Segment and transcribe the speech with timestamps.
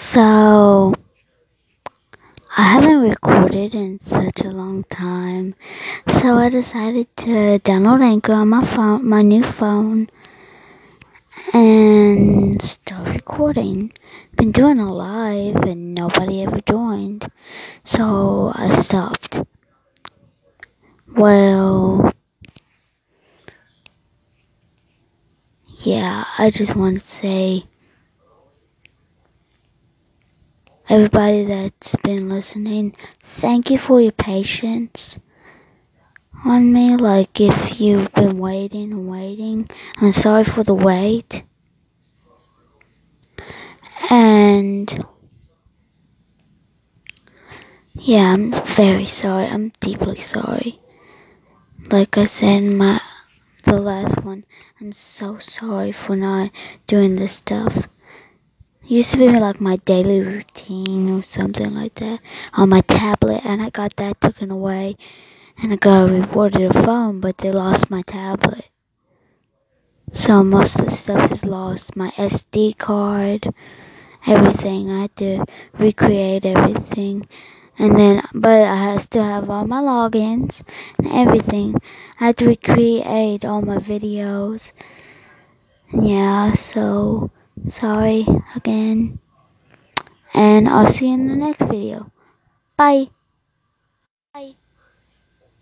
[0.00, 0.94] So,
[2.56, 5.56] I haven't recorded in such a long time,
[6.08, 10.08] so I decided to download Anchor on my phone, my new phone,
[11.52, 13.92] and start recording.
[14.36, 17.28] Been doing a live and nobody ever joined,
[17.82, 19.40] so I stopped.
[21.16, 22.14] Well,
[25.66, 27.64] yeah, I just want to say
[30.88, 35.18] everybody that's been listening, thank you for your patience
[36.44, 36.96] on me.
[36.96, 41.42] Like, if you've been waiting and waiting, I'm sorry for the wait.
[44.10, 45.04] And,
[47.94, 49.46] yeah, I'm very sorry.
[49.46, 50.80] I'm deeply sorry.
[51.90, 53.00] Like I said in my,
[53.64, 54.44] the last one,
[54.80, 56.50] I'm so sorry for not
[56.86, 57.88] doing this stuff
[58.94, 62.20] used to be like my daily routine or something like that
[62.54, 64.96] on my tablet and I got that taken away
[65.58, 68.64] and I got rewarded a phone but they lost my tablet.
[70.12, 71.94] So most of the stuff is lost.
[71.94, 73.52] My SD card,
[74.26, 74.90] everything.
[74.90, 75.44] I had to
[75.78, 77.28] recreate everything.
[77.78, 80.62] And then, but I still have all my logins
[80.96, 81.76] and everything.
[82.18, 84.72] I had to recreate all my videos.
[85.92, 87.30] Yeah, so
[87.68, 89.18] Sorry again.
[90.34, 92.10] And I'll see you in the next video.
[92.76, 93.10] Bye.
[94.32, 94.54] Bye.